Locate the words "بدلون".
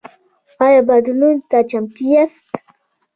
0.89-1.35